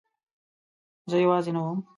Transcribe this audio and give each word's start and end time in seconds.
زه 1.09 1.15
یوازې 1.23 1.51
نه 1.55 1.61
وم. 1.65 1.79